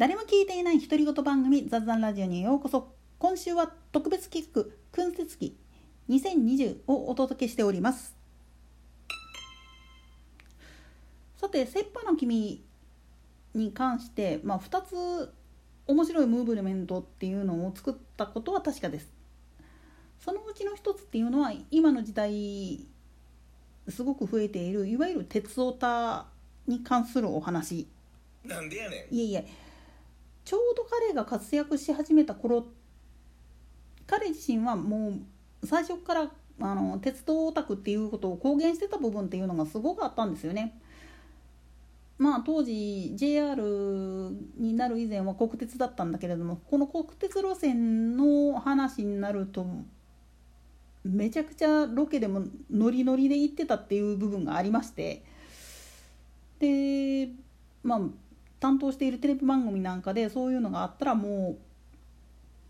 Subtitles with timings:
[0.00, 2.94] 誰も聞いていない独り言番組雑談ラジオにようこそ。
[3.18, 5.58] 今週は特別企画君節期
[6.08, 8.16] 2020をお届けしております。
[11.36, 12.64] さて「切羽の君」
[13.52, 15.34] に関して、まあ、2つ
[15.86, 19.12] 面白いムーブメントっていうのを作ったことは確かです。
[20.18, 22.86] そのうちの一つっていうのは今の時代
[23.86, 26.26] すごく増えているいわゆる鉄オタ
[26.66, 27.86] に関するお話。
[28.46, 29.14] なんでやねん。
[29.14, 29.69] いえいえ
[30.44, 32.66] ちょうど彼が活躍し始めた頃
[34.06, 35.20] 彼自身はも
[35.62, 40.78] う最初からあの鉄道オタクっていうことを公言してた部分っていうのがすごくあったんですよね。
[42.18, 43.62] まあ当時 JR
[44.58, 49.66] になる以前は国鉄だったんだけれどもこの国鉄路線の話になると
[51.02, 55.24] めちゃくちゃロケでもノリノリで行ってたっていう部分がありまして
[56.58, 57.30] で
[57.82, 58.00] まあ
[58.60, 61.56] 担当しているテレビ番組なんかでそういうのがあったらも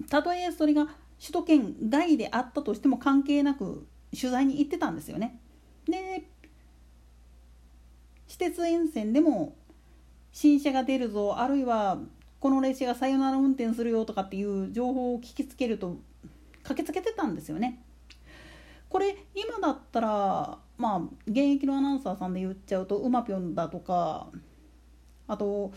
[0.00, 0.86] うたとえそれが
[1.18, 5.40] 首都圏外であったとしても関係なく取材に行ってたんですよね。
[5.86, 6.24] で
[8.28, 9.56] 私鉄沿線でも
[10.32, 11.98] 新車が出るぞあるいは
[12.38, 15.96] この列車がさよなら運転するよとかっていう情報を聞きつけると
[16.62, 17.82] 駆けつけてたんですよね。
[18.88, 24.28] これ今だったらまあ現役のアナウンサーさんで言っちゃうとうまぴょんだとか
[25.28, 25.72] あと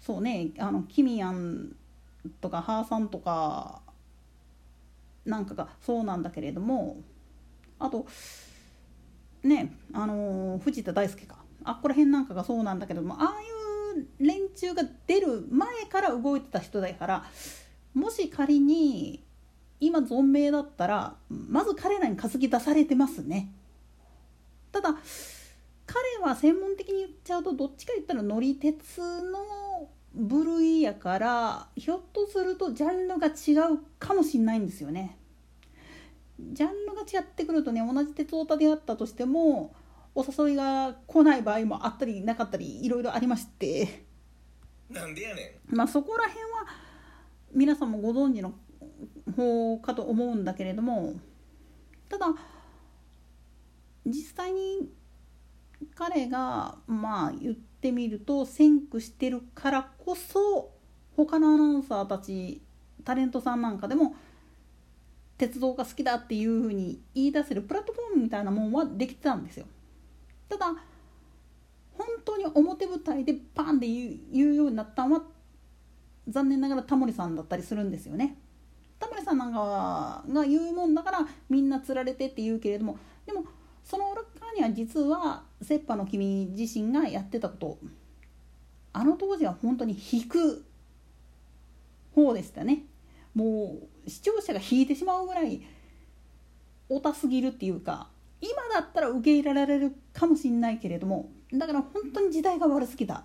[0.00, 1.76] そうねあのキミヤン
[2.40, 3.82] とかハーさんとか
[5.24, 6.96] なんかがそうなんだけれども
[7.78, 8.06] あと
[9.42, 17.24] ねあの藤田大輔かあっこら辺なんかがそうなんだけどもああいう連中が出る前から動いてた人だから
[17.94, 19.22] もし仮に
[19.80, 23.52] 今存命だったらまず彼らに担ぎ出されてますね。
[24.72, 24.96] ただ
[25.94, 35.16] 彼は専門的に言っちゃうとどっちか言ったら乗り鉄の部類やからひょっとするとジャンルが違うかもしんないんですよね。
[36.40, 39.72] ジャンルが違ってくるとね同じ鉄オタであったとしても
[40.16, 44.04] お誘いが来ない場合もあったりなかったりいろいろありまして
[44.90, 46.66] なんでやねまあそこら辺は
[47.52, 48.52] 皆さんもご存知の
[49.36, 51.14] 方かと思うんだけれども
[52.08, 52.26] ただ
[54.04, 54.88] 実際に
[55.94, 60.70] 彼がまあ言ってみると先駆してるからこそ
[61.16, 62.60] 他のアナウンサーたち
[63.04, 64.14] タレントさんなんかでも
[65.36, 69.66] 鉄道が好きだっていうふうに言い出せるプラットフォームみたいなもんはできてたんですよ。
[70.48, 70.66] ただ
[71.92, 75.22] 本当に表舞台でパンって言う言うようになったのは
[76.28, 78.36] 残念ながらタモリさんだったりするんですよね。
[78.98, 82.96] タモリさんなんかが言うもんだからみんなつられてって言うけれども
[83.26, 83.44] でも
[83.84, 84.22] その裏
[84.54, 87.78] には実は「切羽の君」自身がやってたこと。
[88.92, 90.64] あの当時は本当に引く
[92.14, 92.84] 方でしたね。
[93.34, 93.76] も
[94.06, 95.60] う視聴者が引いてしまうぐらい
[96.88, 98.08] おたすぎるっていうか
[98.40, 103.24] 今だったら受け入れられるかもしんないけれどもだから本当に時代が悪すぎた。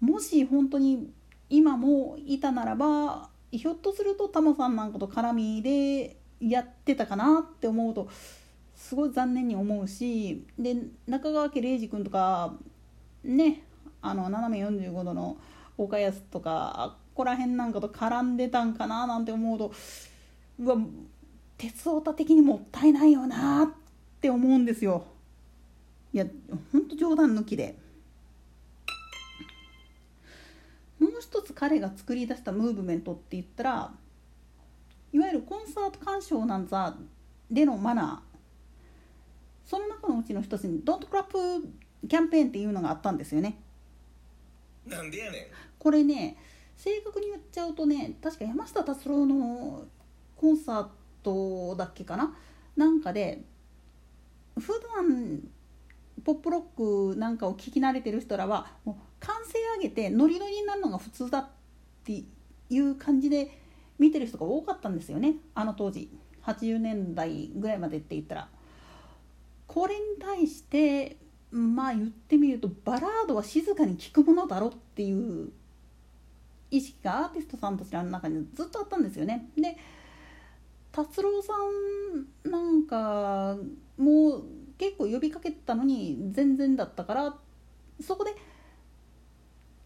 [0.00, 1.10] もし本当に
[1.48, 8.08] 今もいたならばひょっとするとタモさんなんかと絡みでやってたかなって思うと
[8.86, 10.76] すごい残念に思うしで
[11.08, 12.54] 中川家礼二君とか
[13.24, 13.64] ね
[14.00, 15.36] あの斜め45度の
[15.76, 19.72] 岡安とかあっこら辺なんかと絡んでたんかななんて思うと
[20.60, 20.76] うわ
[21.58, 23.68] 鉄オタ的にもったいないよなっ
[24.20, 25.04] て思うんですよ。
[26.12, 26.26] いや
[26.72, 27.76] ほんと冗談抜きで。
[31.00, 33.90] もう一つ彼が作り出したムーブメントって言ったら
[35.12, 36.96] いわゆるコンサート鑑賞なんざ
[37.50, 38.25] でのマナー
[39.66, 41.68] その中のうちの一つに「Don't Clap」
[42.08, 43.58] キャンペーンっていうのがあったんですよね。
[44.86, 45.42] なんでやねん
[45.78, 46.36] これね
[46.76, 49.84] 正確に言っちゃうとね確か山下達郎の
[50.36, 50.88] コンサー
[51.24, 52.36] トだっけかな？
[52.76, 53.42] なんかで
[54.56, 55.42] 普段
[56.22, 61.48] ポップロックなんかを聴き慣れてる人らはもう歓声上げてノリノリになるのが普通だっ
[62.04, 62.22] て
[62.70, 63.50] いう感じで
[63.98, 66.10] 見てる人が多かったんですよねあの当時
[66.44, 68.48] 80年代ぐらいまでって言ったら。
[69.76, 71.18] これに対して
[71.50, 75.50] まあ言ってみるとバラードは静かに聴くものだろっていう
[76.70, 79.50] 意識がアーティストさんたちの中にずっとあったんですよね。
[79.54, 79.76] で
[80.92, 81.52] 達郎さ
[82.46, 83.58] んなんか
[83.98, 84.44] もう
[84.78, 87.36] 結構呼びかけたのに全然だったから
[88.00, 88.34] そこで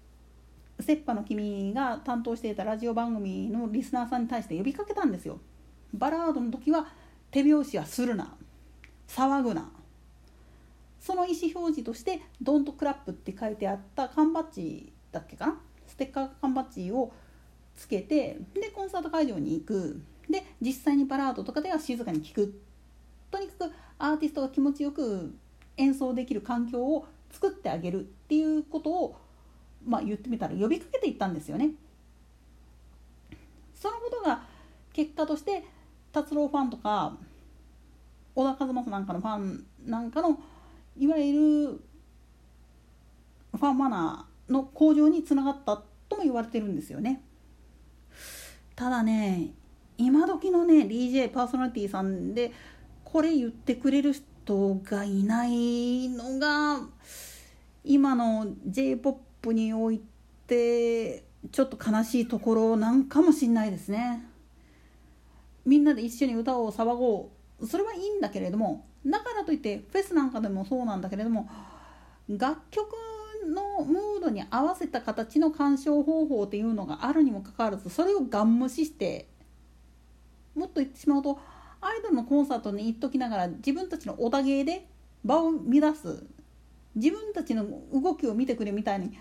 [0.80, 5.40] 「切羽の君」が担当していたラジオ番組のリスナーさんに対して呼びかけたんですよ。
[5.92, 6.86] バラードの時は
[7.30, 8.34] 手拍子はするな
[9.06, 9.70] 騒ぐな
[11.04, 15.60] その意思表示として「ドントクラップ」って書いてあった缶バッジだっけかな？
[15.86, 17.12] ステッカー缶バッジを
[17.76, 20.00] つけてでコンサート会場に行く。
[20.30, 22.58] で実際にバラードとかでは静かに聴く。
[23.30, 25.34] とにかくアーティストが気持ちよく
[25.76, 29.16] 演奏できる環境を作ってあげるっていうことを、
[29.84, 31.72] まあ、言ってみたら呼びかけていったんですよね。
[33.74, 34.42] そのことが
[34.94, 35.64] 結果として
[36.12, 37.18] 達郎ファンとか
[38.34, 40.38] 小田和正なんかのファンなんかの
[40.96, 41.80] いわゆる
[43.52, 47.22] ファンマナーの向上につながったとも言われてるんですよね。
[48.76, 49.50] ただね
[49.96, 52.52] 今時のね DJ パーソナリティさんで
[53.04, 56.80] これ言ってくれる人がいないのが
[57.84, 60.00] 今の j p o p におい
[60.46, 64.26] てちょっと悲しいところなんかもしんないですね。
[65.64, 71.48] みんなで一緒に歌を騒ごうそれはいいんだけれどもだからといってフェスなんかでもそうなんだけれども
[72.28, 72.92] 楽曲
[73.46, 79.28] のムードに合わせた形の鑑賞方法っていうのがあるにもかかわらずそれをガン無視して
[80.54, 81.38] もっと言ってしまうと
[81.80, 84.86] アイドルのコンサートに行っときながら自分たちのオタ芸で
[85.24, 86.24] 場を乱す。
[86.94, 89.18] 自分たちの動きを見てくれみたいに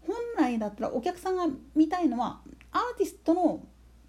[0.00, 2.40] 本来だったらお客さんが見たいのは
[2.72, 3.64] アーティストの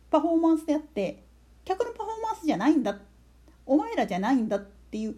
[0.10, 1.24] パフォーマンスであって
[1.64, 3.11] 客のパフォーマンスじゃないんだって
[3.72, 5.16] お前らじゃないんだっていう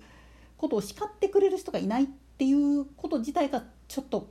[0.58, 2.08] ことを叱ってくれる人がいないっ
[2.38, 4.30] ていうこと自体がちょっと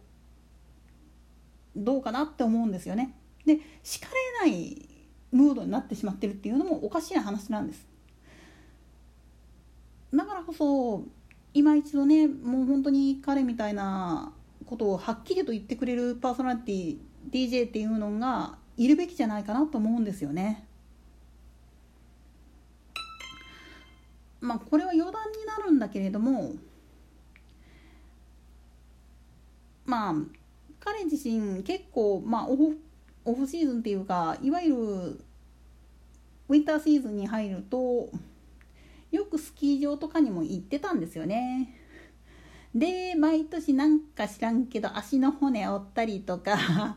[1.74, 3.16] どうかなって思うんですよね。
[3.44, 4.88] で叱れない
[5.32, 7.84] ムードになってしまってるっていうのもおかしい話なんです。
[10.14, 11.02] だからこそ
[11.52, 14.32] 今一度ねもう本当に彼みたいな
[14.66, 20.64] ことをはっきりと言ってくれるパーソナリティ DJ っていうのがいるべきじゃないかなと思うんですよね。
[24.42, 26.52] まあこれは余談になるんだけれども
[29.86, 30.14] まあ
[30.80, 32.78] 彼自身結構まあオフ
[33.24, 38.10] オフシーズンっていうかいわゆるウィンターシーズンに入ると
[39.12, 41.78] よくスキー場とかにも行ってたんですよね。
[42.74, 46.96] で毎年なんか知らんけど足の骨折ったりとか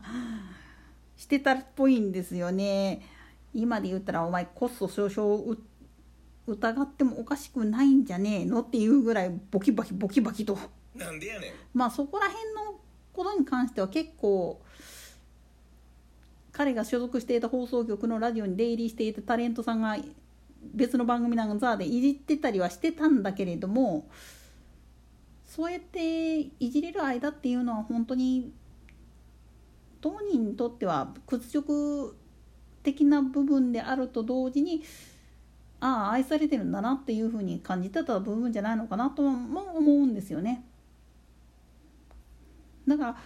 [1.16, 3.02] してたっぽいんですよね。
[3.54, 5.56] 今で言ったらお前コスト少々
[6.46, 10.58] 疑ってもおかしくないんじゃねえのっていうぐらいボキバキボキバキと。
[10.94, 11.52] なんでやねん。
[11.74, 12.80] まあそこら辺の
[13.12, 14.60] ことに関しては結構
[16.52, 19.96] 彼が所属していた放送局のラジオに出入りしていたタレントさんが
[20.74, 24.08] 別の番組なんかザーでいじってたりはしてたんだけれども
[25.44, 28.52] そうやっていじれる間っていうのは本当に
[30.00, 32.16] 当人にとっては屈辱
[32.82, 34.82] 的な部分であると同時に
[35.80, 40.64] ああ愛されてるんだなっていうふうに感じてた部分じゃないのかなとも思うんですよね。
[42.86, 43.16] だから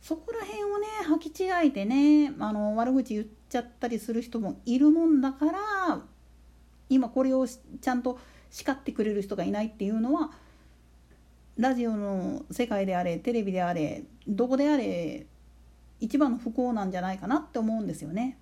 [0.00, 6.00] そこら辺をね履き違えてねあの悪口言っちゃったりする人もいるもんだから
[6.88, 8.18] 今これをちゃんと
[8.50, 10.30] 叱ってくれる人がいないっていうのは
[11.56, 15.26] ラジオの世界であれテレビであれどこであれ
[16.00, 18.38] 一番の不幸なんじゃないかなって思うんですよね。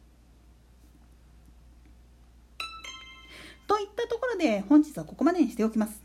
[3.98, 6.02] ったところで本日はここまでにしておきます。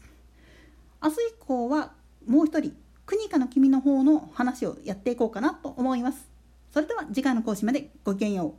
[1.02, 1.94] 明日以降は
[2.26, 6.28] もう一人国かの君の方の話をやっていこうかなと思います。
[6.72, 8.54] それでは次回の講師までごきげんよう。